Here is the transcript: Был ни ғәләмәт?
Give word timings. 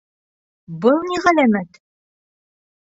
Был 0.85 0.97
ни 1.11 1.21
ғәләмәт? 1.27 1.81